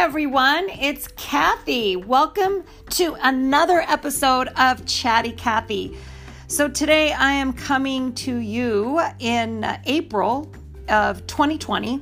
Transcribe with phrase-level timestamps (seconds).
[0.00, 0.66] everyone.
[0.70, 1.94] It's Kathy.
[1.94, 5.94] Welcome to another episode of Chatty Kathy.
[6.46, 10.50] So, today I am coming to you in April
[10.88, 12.00] of 2020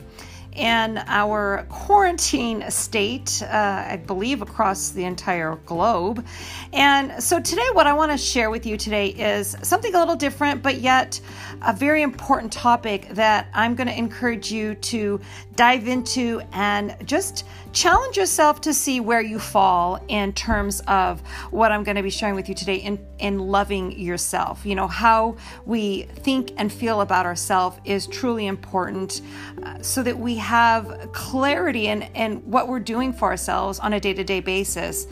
[0.58, 6.26] and our quarantine state, uh, I believe, across the entire globe.
[6.72, 10.16] And so, today, what I want to share with you today is something a little
[10.16, 11.20] different, but yet
[11.62, 15.20] a very important topic that I'm going to encourage you to
[15.54, 21.72] dive into and just challenge yourself to see where you fall in terms of what
[21.72, 24.64] I'm going to be sharing with you today in, in loving yourself.
[24.64, 25.36] You know, how
[25.66, 29.20] we think and feel about ourselves is truly important
[29.62, 34.00] uh, so that we have clarity in, in what we're doing for ourselves on a
[34.00, 35.06] day to day basis.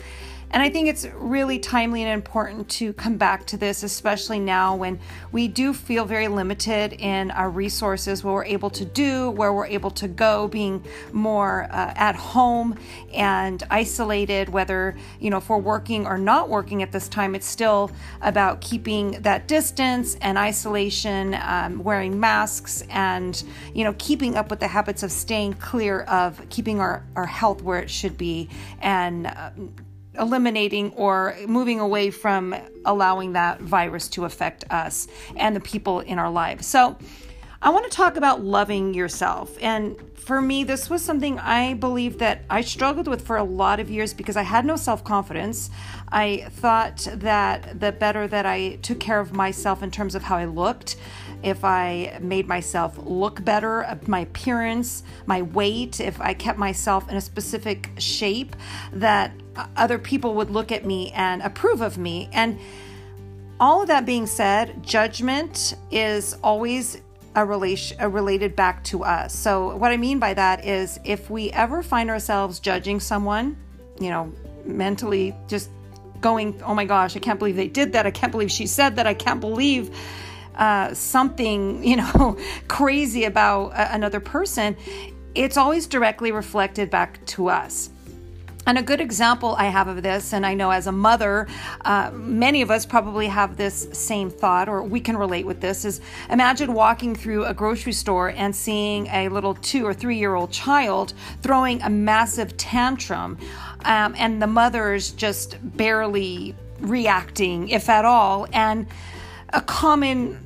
[0.51, 4.75] And I think it's really timely and important to come back to this, especially now
[4.75, 4.99] when
[5.33, 9.65] we do feel very limited in our resources, what we're able to do, where we're
[9.65, 12.77] able to go, being more uh, at home
[13.13, 17.45] and isolated, whether, you know, if we're working or not working at this time, it's
[17.45, 24.49] still about keeping that distance and isolation, um, wearing masks, and, you know, keeping up
[24.49, 28.47] with the habits of staying clear of keeping our, our health where it should be
[28.81, 29.49] and uh,
[30.17, 36.19] eliminating or moving away from allowing that virus to affect us and the people in
[36.19, 36.65] our lives.
[36.65, 36.97] So,
[37.59, 39.57] I want to talk about loving yourself.
[39.59, 43.79] And for me, this was something I believe that I struggled with for a lot
[43.79, 45.71] of years because I had no self confidence.
[46.11, 50.37] I thought that the better that I took care of myself in terms of how
[50.37, 50.97] I looked,
[51.43, 57.15] if I made myself look better, my appearance, my weight, if I kept myself in
[57.15, 58.55] a specific shape,
[58.93, 59.31] that
[59.75, 62.29] other people would look at me and approve of me.
[62.33, 62.59] And
[63.59, 67.01] all of that being said, judgment is always
[67.35, 69.33] a relation a related back to us.
[69.33, 73.57] So what I mean by that is if we ever find ourselves judging someone,
[73.99, 74.33] you know,
[74.65, 75.69] mentally just
[76.19, 78.07] going, "Oh my gosh, I can't believe they did that.
[78.07, 79.05] I can't believe she said that.
[79.05, 79.95] I can't believe
[80.57, 82.37] uh, something, you know,
[82.67, 84.75] crazy about another person."
[85.35, 87.91] It's always directly reflected back to us.
[88.67, 91.47] And a good example I have of this, and I know as a mother,
[91.85, 95.85] uh, many of us probably have this same thought, or we can relate with this,
[95.85, 100.35] is imagine walking through a grocery store and seeing a little two or three year
[100.35, 103.37] old child throwing a massive tantrum,
[103.85, 108.47] um, and the mother's just barely reacting, if at all.
[108.51, 108.85] And
[109.53, 110.37] a common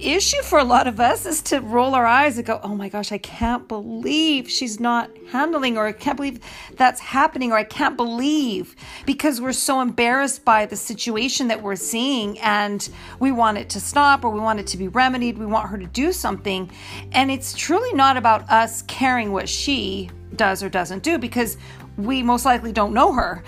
[0.00, 2.88] issue for a lot of us is to roll our eyes and go, oh my
[2.88, 6.40] gosh, I can't believe she's not handling, or I can't believe
[6.76, 11.76] that's happening, or I can't believe because we're so embarrassed by the situation that we're
[11.76, 12.88] seeing and
[13.20, 15.38] we want it to stop or we want it to be remedied.
[15.38, 16.70] We want her to do something.
[17.12, 21.56] And it's truly not about us caring what she does or doesn't do because
[21.96, 23.42] we most likely don't know her.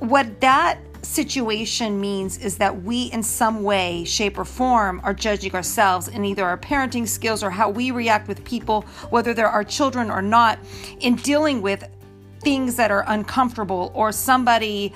[0.00, 5.54] What that situation means is that we, in some way, shape, or form, are judging
[5.54, 9.64] ourselves in either our parenting skills or how we react with people, whether they're our
[9.64, 10.58] children or not,
[11.00, 11.88] in dealing with
[12.40, 14.92] things that are uncomfortable or somebody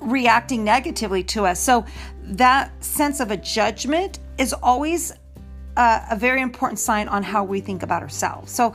[0.00, 1.60] reacting negatively to us.
[1.60, 1.84] So,
[2.22, 5.12] that sense of a judgment is always
[5.76, 8.52] a, a very important sign on how we think about ourselves.
[8.52, 8.72] So,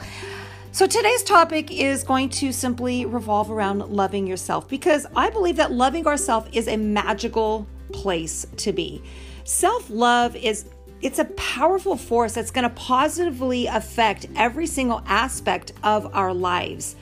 [0.75, 5.71] so today's topic is going to simply revolve around loving yourself because I believe that
[5.71, 9.01] loving ourselves is a magical place to be.
[9.45, 10.65] Self-love is
[11.01, 16.97] it's a powerful force that's going to positively affect every single aspect of our lives.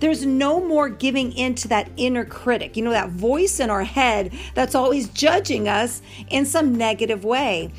[0.00, 3.84] There's no more giving in to that inner critic, you know, that voice in our
[3.84, 7.70] head that's always judging us in some negative way.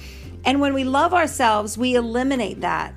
[0.45, 2.93] And when we love ourselves, we eliminate that.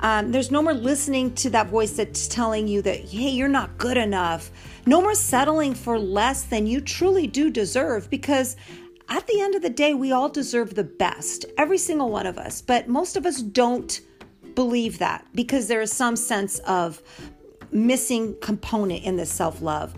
[0.00, 3.78] Um, there's no more listening to that voice that's telling you that, hey, you're not
[3.78, 4.50] good enough.
[4.86, 8.56] No more settling for less than you truly do deserve because
[9.08, 12.38] at the end of the day, we all deserve the best, every single one of
[12.38, 12.60] us.
[12.60, 14.00] But most of us don't
[14.54, 17.02] believe that because there is some sense of
[17.70, 19.94] missing component in this self love.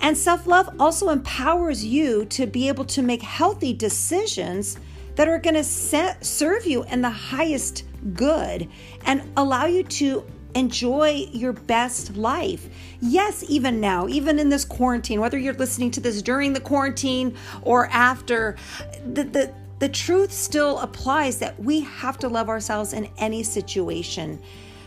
[0.00, 4.78] And self love also empowers you to be able to make healthy decisions
[5.16, 7.84] that are going to serve you in the highest
[8.14, 8.68] good
[9.04, 10.24] and allow you to
[10.56, 12.68] enjoy your best life.
[13.00, 17.36] Yes, even now, even in this quarantine, whether you're listening to this during the quarantine
[17.62, 18.56] or after,
[19.04, 24.42] the, the, the truth still applies that we have to love ourselves in any situation.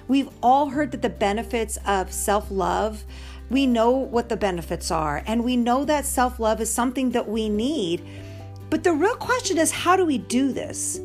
[0.08, 3.06] We've all heard that the benefits of self love,
[3.52, 7.30] we know what the benefits are, and we know that self love is something that
[7.30, 8.04] we need.
[8.72, 11.00] But the real question is how do we do this?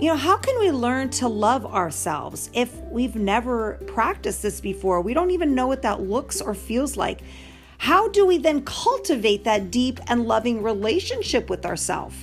[0.00, 5.00] You know, how can we learn to love ourselves if we've never practiced this before?
[5.00, 7.22] We don't even know what that looks or feels like.
[7.78, 12.14] How do we then cultivate that deep and loving relationship with ourselves?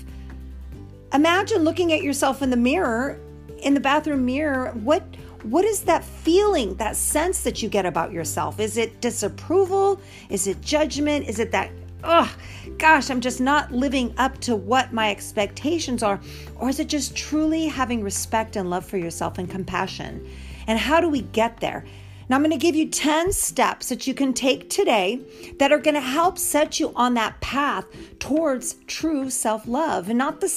[1.14, 3.20] Imagine looking at yourself in the mirror,
[3.60, 4.72] in the bathroom mirror.
[4.72, 5.04] What
[5.44, 8.60] what is that feeling, that sense that you get about yourself?
[8.60, 10.00] Is it disapproval?
[10.30, 11.28] Is it judgment?
[11.28, 11.72] Is it that
[12.06, 12.34] oh
[12.78, 16.20] gosh, I'm just not living up to what my expectations are?
[16.58, 20.28] Or is it just truly having respect and love for yourself and compassion?
[20.68, 21.86] And how do we get there?
[22.28, 25.22] Now, I'm going to give you 10 steps that you can take today
[25.60, 27.86] that are going to help set you on that path
[28.18, 30.50] towards true self love and not the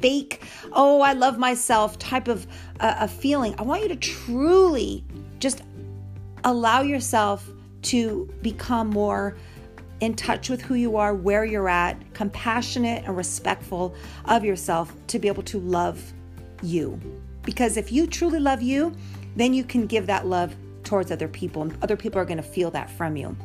[0.00, 0.42] fake,
[0.72, 2.46] oh, I love myself type of
[2.80, 3.54] uh, a feeling.
[3.58, 5.04] I want you to truly
[5.38, 5.62] just
[6.42, 7.48] allow yourself
[7.82, 9.36] to become more
[10.00, 13.94] in touch with who you are, where you're at, compassionate and respectful
[14.24, 16.12] of yourself to be able to love
[16.62, 17.00] you.
[17.42, 18.94] Because if you truly love you,
[19.36, 20.54] then you can give that love
[20.84, 23.36] towards other people, and other people are going to feel that from you.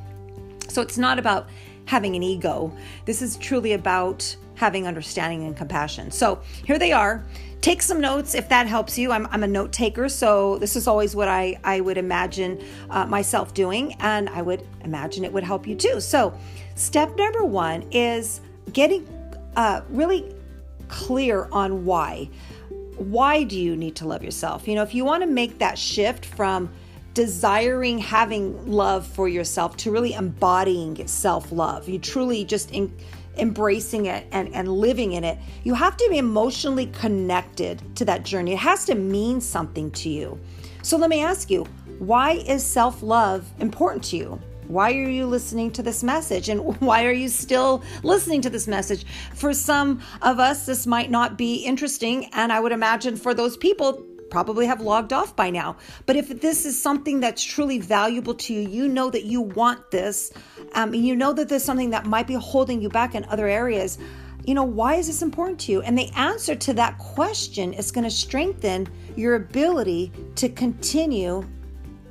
[0.69, 1.50] So it's not about
[1.86, 2.75] having an ego.
[3.06, 6.10] This is truly about having understanding and compassion.
[6.12, 7.24] So here they are.
[7.62, 9.12] Take some notes if that helps you.
[9.12, 13.06] I'm, I'm a note taker, so this is always what I, I would imagine uh,
[13.06, 15.99] myself doing, and I would imagine it would help you too.
[15.99, 16.33] So,
[16.75, 18.41] step number one is
[18.71, 19.07] getting
[19.55, 20.33] uh, really
[20.87, 22.29] clear on why.
[22.97, 24.67] Why do you need to love yourself?
[24.67, 26.71] You know, if you want to make that shift from
[27.13, 32.71] desiring having love for yourself to really embodying self love, you truly just.
[32.71, 32.95] In,
[33.37, 38.23] embracing it and, and living in it, you have to be emotionally connected to that
[38.23, 38.53] journey.
[38.53, 40.39] It has to mean something to you.
[40.81, 41.65] So let me ask you,
[41.99, 44.41] why is self love important to you?
[44.67, 46.50] Why are you listening to this message?
[46.50, 49.06] And why are you still listening to this message?
[49.33, 52.25] For some of us, this might not be interesting.
[52.33, 55.77] And I would imagine for those people, probably have logged off by now.
[56.06, 59.91] But if this is something that's truly valuable to you, you know that you want
[59.91, 60.33] this,
[60.73, 63.47] um, and you know that there's something that might be holding you back in other
[63.47, 63.97] areas.
[64.45, 65.81] You know, why is this important to you?
[65.81, 71.47] And the answer to that question is going to strengthen your ability to continue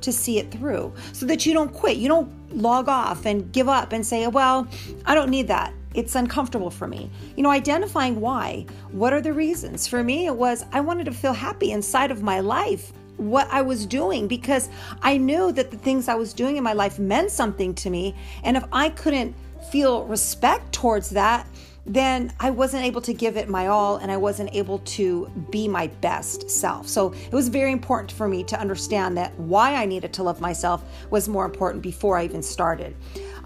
[0.01, 1.97] to see it through so that you don't quit.
[1.97, 4.67] You don't log off and give up and say, well,
[5.05, 5.73] I don't need that.
[5.93, 7.09] It's uncomfortable for me.
[7.35, 8.65] You know, identifying why.
[8.91, 9.87] What are the reasons?
[9.87, 13.61] For me, it was I wanted to feel happy inside of my life what I
[13.61, 14.69] was doing because
[15.01, 18.13] I knew that the things I was doing in my life meant something to me.
[18.43, 19.35] And if I couldn't
[19.71, 21.47] feel respect towards that,
[21.85, 25.67] then I wasn't able to give it my all and I wasn't able to be
[25.67, 26.87] my best self.
[26.87, 30.41] So it was very important for me to understand that why I needed to love
[30.41, 32.95] myself was more important before I even started.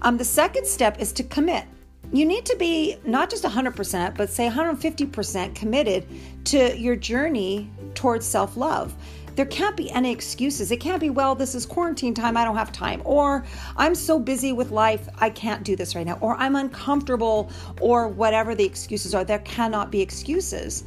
[0.00, 1.66] Um, the second step is to commit
[2.12, 6.06] you need to be not just 100%, but say 150% committed
[6.46, 8.94] to your journey towards self love.
[9.36, 10.70] There can't be any excuses.
[10.70, 13.44] It can't be, well, this is quarantine time, I don't have time, or
[13.76, 17.50] I'm so busy with life, I can't do this right now, or I'm uncomfortable,
[17.80, 19.24] or whatever the excuses are.
[19.24, 20.84] There cannot be excuses.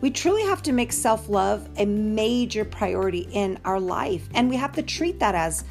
[0.00, 4.56] We truly have to make self love a major priority in our life, and we
[4.56, 5.64] have to treat that as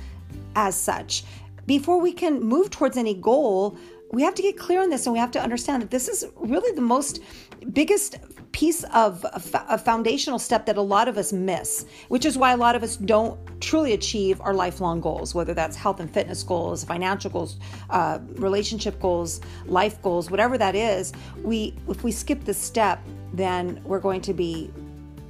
[0.56, 1.24] as such.
[1.66, 3.78] Before we can move towards any goal,
[4.14, 6.24] we have to get clear on this and we have to understand that this is
[6.36, 7.20] really the most
[7.74, 8.18] biggest
[8.52, 12.58] piece of a, foundational step that a lot of us miss, which is why a
[12.58, 16.84] lot of us don't truly achieve our lifelong goals, whether that's health and fitness goals,
[16.84, 17.58] financial goals,
[17.90, 21.12] uh, relationship goals, life goals, whatever that is.
[21.42, 23.02] We, if we skip this step,
[23.34, 24.72] then we're going to be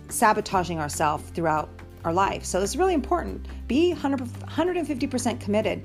[0.10, 1.70] sabotaging ourselves throughout
[2.04, 2.44] our life.
[2.44, 3.48] So it's really important.
[3.70, 5.84] Be 100, 150% committed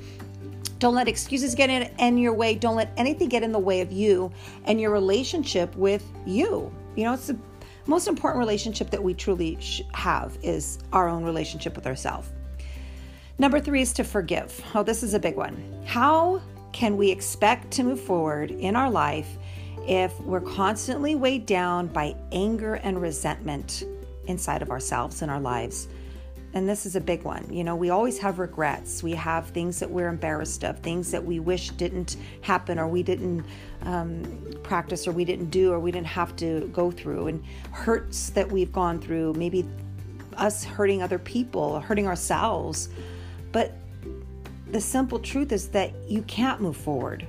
[0.79, 2.55] don't let excuses get in, in your way.
[2.55, 4.31] Don't let anything get in the way of you
[4.65, 6.73] and your relationship with you.
[6.95, 7.39] You know, it's the
[7.87, 9.59] most important relationship that we truly
[9.95, 12.31] have is our own relationship with ourselves.
[13.39, 14.61] Number three is to forgive.
[14.75, 15.83] Oh, this is a big one.
[15.87, 16.43] How
[16.73, 19.39] can we expect to move forward in our life
[19.87, 23.85] if we're constantly weighed down by anger and resentment
[24.27, 25.89] inside of ourselves and our lives?
[26.55, 27.47] And this is a big one.
[27.53, 29.03] You know, we always have regrets.
[29.03, 33.03] We have things that we're embarrassed of, things that we wish didn't happen, or we
[33.03, 33.45] didn't
[33.83, 34.25] um,
[34.63, 38.51] practice, or we didn't do, or we didn't have to go through, and hurts that
[38.51, 39.69] we've gone through, maybe
[40.37, 42.89] us hurting other people, hurting ourselves.
[43.53, 43.75] But
[44.71, 47.27] the simple truth is that you can't move forward.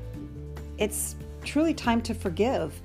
[0.77, 2.81] It's truly time to forgive.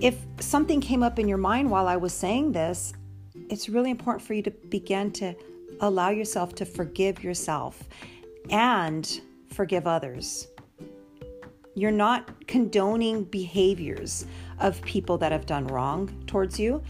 [0.00, 2.94] If something came up in your mind while I was saying this,
[3.50, 5.34] it's really important for you to begin to
[5.80, 7.88] allow yourself to forgive yourself
[8.50, 10.48] and forgive others.
[11.74, 14.26] You're not condoning behaviors
[14.58, 16.82] of people that have done wrong towards you.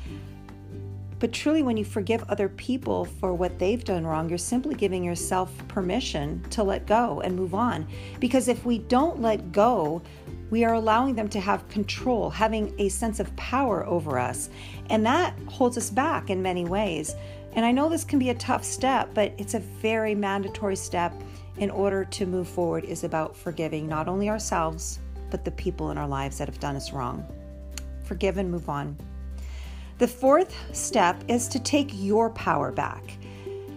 [1.19, 5.05] But truly, when you forgive other people for what they've done wrong, you're simply giving
[5.05, 7.87] yourself permission to let go and move on.
[8.21, 10.01] Because if we don't let go,
[10.49, 14.49] we are allowing them to have control, having a sense of power over us.
[14.89, 17.15] And that holds us back in many ways.
[17.55, 21.13] And I know this can be a tough step, but it's a very mandatory step
[21.59, 25.99] in order to move forward is about forgiving not only ourselves, but the people in
[25.99, 27.25] our lives that have done us wrong.
[28.05, 28.97] Forgive and move on.
[29.99, 33.03] The fourth step is to take your power back.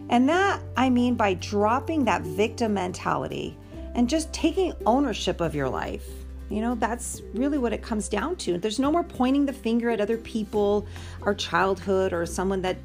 [0.10, 3.58] And that I mean by dropping that victim mentality
[3.96, 6.08] and just taking ownership of your life.
[6.50, 8.58] You know, that's really what it comes down to.
[8.58, 10.86] There's no more pointing the finger at other people,
[11.24, 12.78] our childhood, or someone that,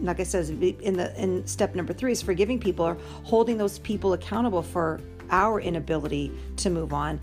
[0.00, 3.78] like I said, in the in step number three is forgiving people or holding those
[3.78, 7.20] people accountable for our inability to move on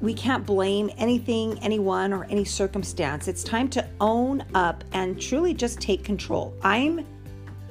[0.00, 3.28] we can't blame anything, anyone, or any circumstance.
[3.28, 6.54] It's time to own up and truly just take control.
[6.62, 7.06] I'm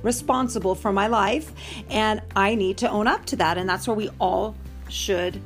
[0.01, 1.51] responsible for my life
[1.89, 3.57] and I need to own up to that.
[3.57, 4.55] And that's where we all
[4.89, 5.41] should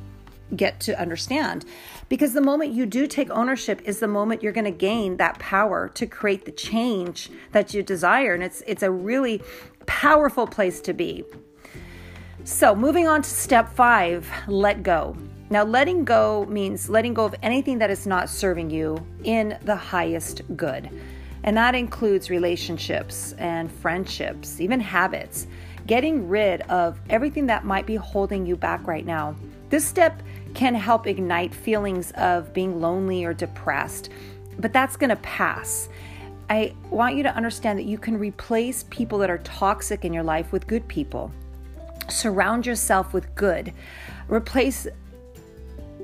[0.56, 1.64] get to understand.
[2.08, 5.38] Because the moment you do take ownership is the moment you're going to gain that
[5.38, 8.34] power to create the change that you desire.
[8.34, 9.42] And it's it's a really
[9.86, 11.24] powerful place to be.
[12.44, 15.16] So, moving on to step five, let go.
[15.50, 19.76] Now, letting go means letting go of anything that is not serving you in the
[19.76, 20.88] highest good.
[21.42, 25.46] And that includes relationships and friendships, even habits,
[25.86, 29.34] getting rid of everything that might be holding you back right now.
[29.70, 30.22] This step
[30.54, 34.10] can help ignite feelings of being lonely or depressed,
[34.58, 35.88] but that's going to pass.
[36.48, 40.24] I want you to understand that you can replace people that are toxic in your
[40.24, 41.30] life with good people.
[42.08, 43.72] Surround yourself with good.
[44.28, 44.88] Replace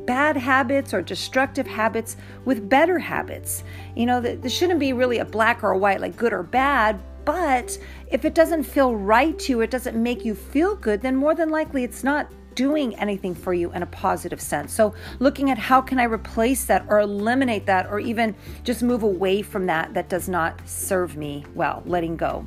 [0.07, 3.65] bad habits or destructive habits with better habits.
[3.97, 7.01] You know, there shouldn't be really a black or a white, like good or bad,
[7.25, 7.77] but
[8.13, 11.35] if it doesn't feel right to you, it doesn't make you feel good, then more
[11.35, 14.73] than likely it's not doing anything for you in a positive sense.
[14.73, 18.35] So, looking at how can I replace that or eliminate that or even
[18.65, 22.45] just move away from that that does not serve me well, letting go.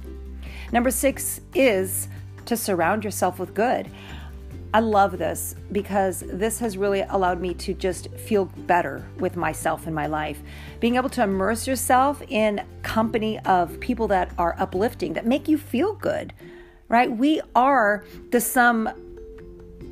[0.74, 2.10] Number six is
[2.46, 3.89] to surround yourself with good.
[4.72, 9.88] I love this because this has really allowed me to just feel better with myself
[9.88, 10.39] in my life.
[10.80, 15.58] Being able to immerse yourself in company of people that are uplifting, that make you
[15.58, 16.34] feel good,
[16.88, 17.12] right?
[17.12, 18.89] We are the sum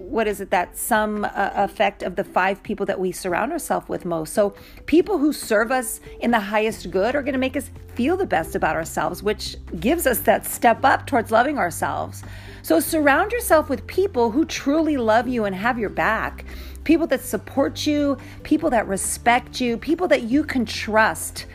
[0.10, 3.90] what is it that some uh, effect of the five people that we surround ourselves
[3.90, 4.34] with most.
[4.34, 8.16] So, people who serve us in the highest good are going to make us feel
[8.16, 12.24] the best about ourselves, which gives us that step up towards loving ourselves.
[12.68, 16.44] So surround yourself with people who truly love you and have your back.
[16.84, 21.46] People that support you, people that respect you, people that you can trust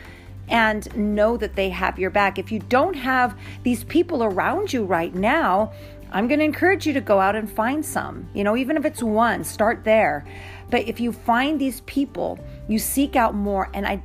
[0.47, 2.39] and know that they have your back.
[2.39, 5.71] If you don't have these people around you right now,
[6.13, 8.29] I'm going to encourage you to go out and find some.
[8.33, 10.25] You know, even if it's one, start there.
[10.69, 13.69] But if you find these people, you seek out more.
[13.73, 14.01] And I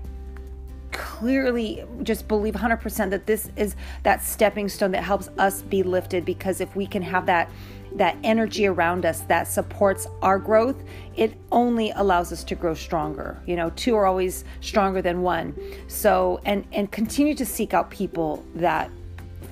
[0.90, 6.24] clearly just believe 100% that this is that stepping stone that helps us be lifted
[6.24, 7.50] because if we can have that
[7.94, 10.76] that energy around us that supports our growth
[11.16, 15.54] it only allows us to grow stronger you know two are always stronger than one
[15.88, 18.90] so and and continue to seek out people that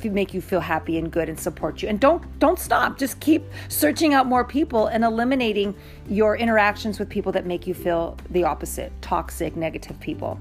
[0.05, 3.43] make you feel happy and good and support you and don't don't stop just keep
[3.69, 5.75] searching out more people and eliminating
[6.09, 10.39] your interactions with people that make you feel the opposite toxic negative people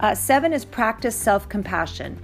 [0.00, 2.20] uh, seven is practice self compassion.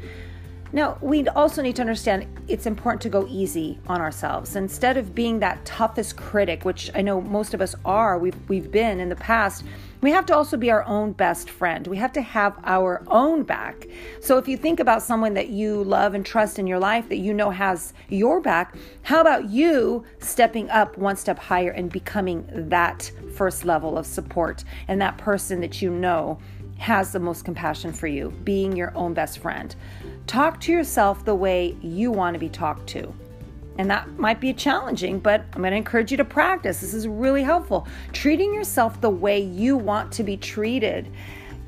[0.71, 4.54] Now, we also need to understand it's important to go easy on ourselves.
[4.54, 8.71] Instead of being that toughest critic, which I know most of us are, we've, we've
[8.71, 9.64] been in the past,
[10.00, 11.87] we have to also be our own best friend.
[11.87, 13.87] We have to have our own back.
[14.21, 17.17] So if you think about someone that you love and trust in your life that
[17.17, 22.47] you know has your back, how about you stepping up one step higher and becoming
[22.69, 26.38] that first level of support and that person that you know
[26.78, 29.75] has the most compassion for you, being your own best friend.
[30.28, 33.12] Talk to yourself the way you want to be talked to.
[33.78, 36.80] And that might be challenging, but I'm going to encourage you to practice.
[36.80, 37.87] This is really helpful.
[38.12, 41.11] Treating yourself the way you want to be treated.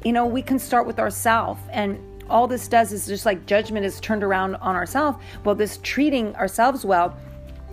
[0.05, 1.99] You know, we can start with ourselves and
[2.29, 5.19] all this does is just like judgment is turned around on ourselves.
[5.45, 7.17] Well, this treating ourselves well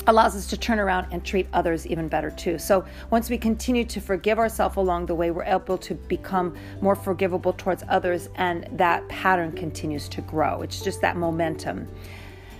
[0.07, 2.57] allows us to turn around and treat others even better too.
[2.57, 6.95] So once we continue to forgive ourselves along the way, we're able to become more
[6.95, 10.61] forgivable towards others, and that pattern continues to grow.
[10.61, 11.87] It's just that momentum.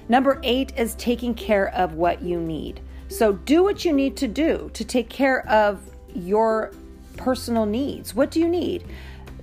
[0.10, 2.82] Number eight is taking care of what you need.
[3.10, 5.82] So do what you need to do to take care of
[6.14, 6.72] your
[7.16, 8.14] personal needs.
[8.14, 8.84] What do you need?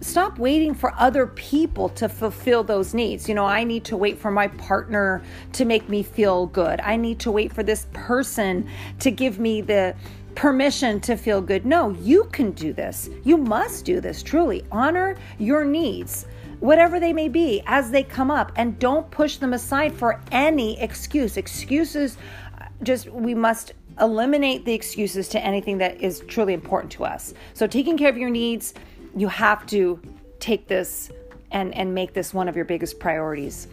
[0.04, 3.26] stop waiting for other people to fulfill those needs.
[3.28, 5.22] You know, I need to wait for my partner
[5.54, 6.80] to make me feel good.
[6.80, 8.68] I need to wait for this person
[9.00, 9.94] to give me the
[10.34, 11.64] permission to feel good.
[11.64, 13.08] No, you can do this.
[13.24, 14.62] You must do this truly.
[14.70, 16.26] Honor your needs,
[16.64, 20.80] whatever they may be, as they come up, and don't push them aside for any
[20.80, 21.36] excuse.
[21.36, 22.16] Excuses,
[22.58, 27.34] uh, just, we must eliminate the excuses to anything that is truly important to us.
[27.52, 28.72] So, taking care of your needs,
[29.14, 30.00] you have to
[30.40, 31.10] take this
[31.50, 33.68] and, and make this one of your biggest priorities.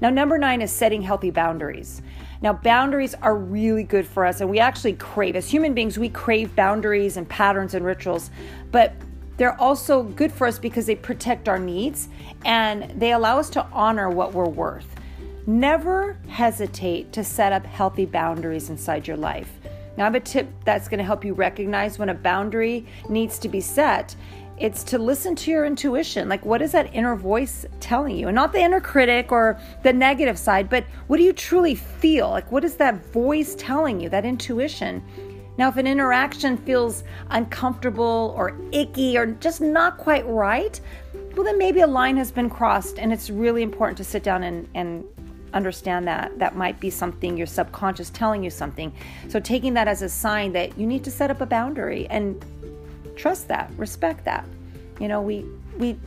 [0.00, 2.02] Now, number nine is setting healthy boundaries.
[2.42, 6.08] Now, boundaries are really good for us, and we actually crave, as human beings, we
[6.08, 8.32] crave boundaries and patterns and rituals,
[8.72, 8.94] but
[9.42, 12.08] they're also good for us because they protect our needs
[12.44, 14.86] and they allow us to honor what we're worth.
[15.48, 19.50] Never hesitate to set up healthy boundaries inside your life.
[19.96, 23.40] Now, I have a tip that's going to help you recognize when a boundary needs
[23.40, 24.14] to be set
[24.58, 26.28] it's to listen to your intuition.
[26.28, 28.28] Like, what is that inner voice telling you?
[28.28, 32.30] And not the inner critic or the negative side, but what do you truly feel?
[32.30, 35.02] Like, what is that voice telling you, that intuition?
[35.58, 40.80] Now, if an interaction feels uncomfortable or icky or just not quite right,
[41.34, 44.42] well, then maybe a line has been crossed, and it's really important to sit down
[44.42, 45.04] and, and
[45.52, 46.38] understand that.
[46.38, 48.92] That might be something your subconscious telling you something.
[49.28, 52.44] So, taking that as a sign that you need to set up a boundary and
[53.16, 54.46] trust that, respect that.
[55.00, 55.44] You know, we
[55.78, 55.98] we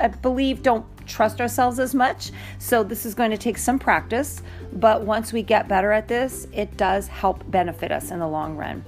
[0.00, 2.30] I believe don't trust ourselves as much.
[2.58, 6.46] So this is going to take some practice, but once we get better at this,
[6.52, 8.84] it does help benefit us in the long run.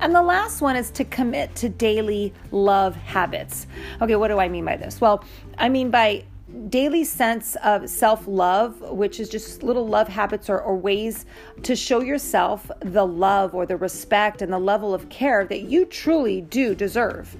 [0.00, 3.66] And the last one is to commit to daily love habits.
[4.00, 5.00] Okay, what do I mean by this?
[5.00, 5.24] Well,
[5.58, 6.24] I mean by
[6.68, 11.26] daily sense of self love, which is just little love habits or, or, ways
[11.62, 15.84] to show yourself the love or the respect and the level of care that you
[15.84, 17.36] truly do deserve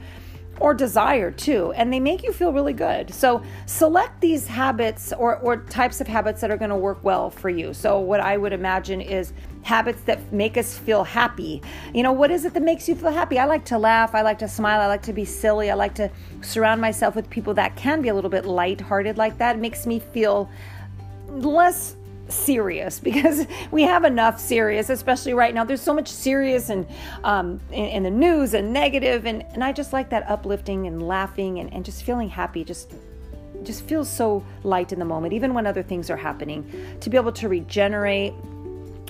[0.60, 3.12] or desire too, and they make you feel really good.
[3.12, 7.30] So select these habits or, or types of habits that are going to work well
[7.30, 7.72] for you.
[7.74, 11.62] So, what I would imagine is habits that make us feel happy.
[11.94, 13.38] You know, what is it that makes you feel happy?
[13.38, 15.94] I like to laugh, I like to smile, I like to be silly, I like
[15.94, 16.10] to
[16.42, 19.56] surround myself with people that can be a little bit lighthearted like that.
[19.56, 20.50] It makes me feel
[21.28, 21.96] less
[22.30, 25.64] serious because we have enough serious, especially right now.
[25.64, 26.86] There's so much serious and
[27.24, 31.06] um, in, in, the news and negative, and, and I just like that uplifting and
[31.06, 32.64] laughing and, and just feeling happy.
[32.64, 32.92] Just
[33.62, 36.96] just feels so light in the moment, even when other things are happening.
[37.00, 38.32] To be able to regenerate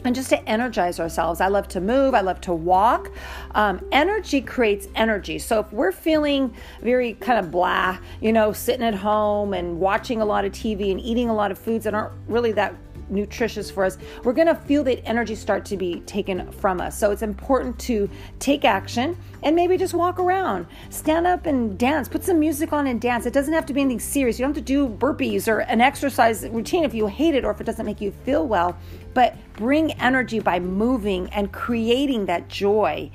[0.05, 1.41] and just to energize ourselves.
[1.41, 3.11] I love to move, I love to walk.
[3.55, 5.39] Um, energy creates energy.
[5.39, 10.21] So if we're feeling very kind of blah, you know, sitting at home and watching
[10.21, 12.75] a lot of TV and eating a lot of foods that aren't really that
[13.11, 16.99] nutritious for us, we're going to feel that energy start to be taken from us.
[16.99, 22.09] So it's important to take action and maybe just walk around, stand up and dance,
[22.09, 23.27] put some music on and dance.
[23.27, 24.38] It doesn't have to be anything serious.
[24.38, 27.51] You don't have to do burpees or an exercise routine if you hate it or
[27.51, 28.77] if it doesn't make you feel well,
[29.14, 33.11] but bring energy by moving and creating that joy.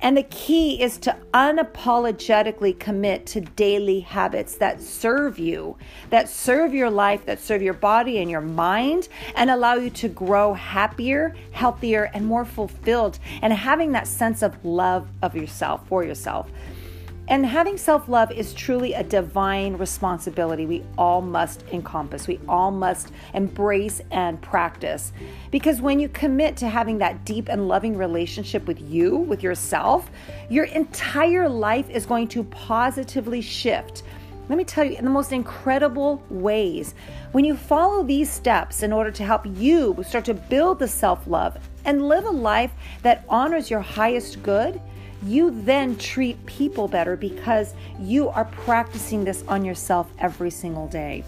[0.00, 5.76] And the key is to unapologetically commit to daily habits that serve you,
[6.10, 10.08] that serve your life, that serve your body and your mind, and allow you to
[10.08, 16.04] grow happier, healthier, and more fulfilled, and having that sense of love of yourself for
[16.04, 16.48] yourself.
[17.28, 22.70] And having self love is truly a divine responsibility we all must encompass, we all
[22.70, 25.12] must embrace and practice.
[25.50, 30.10] Because when you commit to having that deep and loving relationship with you, with yourself,
[30.48, 34.04] your entire life is going to positively shift.
[34.48, 36.94] Let me tell you, in the most incredible ways,
[37.32, 41.26] when you follow these steps in order to help you start to build the self
[41.26, 44.80] love and live a life that honors your highest good,
[45.22, 51.24] you then treat people better because you are practicing this on yourself every single day.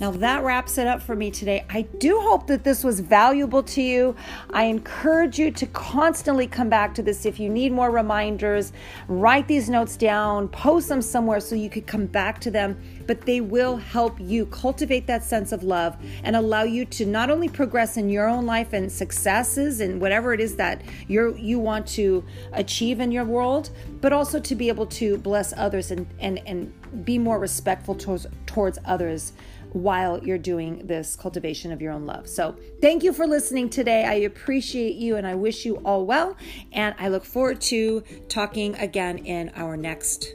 [0.00, 1.66] Now, that wraps it up for me today.
[1.68, 4.16] I do hope that this was valuable to you.
[4.48, 8.72] I encourage you to constantly come back to this if you need more reminders.
[9.08, 13.20] Write these notes down, post them somewhere so you could come back to them, but
[13.20, 17.48] they will help you cultivate that sense of love and allow you to not only
[17.48, 21.86] progress in your own life and successes and whatever it is that you you want
[21.86, 23.68] to achieve in your world,
[24.00, 26.72] but also to be able to bless others and and and
[27.04, 29.32] be more respectful towards towards others
[29.72, 32.28] while you're doing this cultivation of your own love.
[32.28, 34.04] So, thank you for listening today.
[34.04, 36.36] I appreciate you and I wish you all well.
[36.72, 40.34] And I look forward to talking again in our next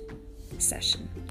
[0.57, 1.24] session.